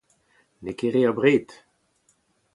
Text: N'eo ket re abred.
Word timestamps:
N'eo 0.61 0.75
ket 0.77 0.93
re 0.93 1.01
abred. 1.09 1.49